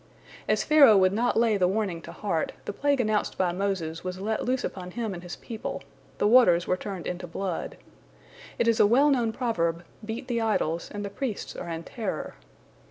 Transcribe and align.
As 0.49 0.63
Pharaoh 0.63 0.97
would 0.97 1.13
not 1.13 1.37
lay 1.37 1.57
the 1.57 1.67
warning 1.67 2.01
to 2.01 2.11
heart, 2.11 2.53
the 2.65 2.73
plague 2.73 2.99
announced 2.99 3.37
by 3.37 3.51
Moses 3.51 4.03
was 4.03 4.19
let 4.19 4.43
loose 4.43 4.63
upon 4.63 4.89
him 4.89 5.13
and 5.13 5.21
his 5.21 5.35
people—the 5.35 6.27
waters 6.27 6.65
were 6.65 6.75
turned 6.75 7.05
into 7.05 7.27
blood. 7.27 7.77
It 8.57 8.67
is 8.67 8.79
a 8.79 8.87
well 8.87 9.11
known 9.11 9.31
proverb, 9.31 9.83
"Beat 10.03 10.27
the 10.27 10.41
idols, 10.41 10.89
and 10.91 11.05
the 11.05 11.11
priests 11.11 11.55
are 11.55 11.69
in 11.69 11.83
terror." 11.83 12.33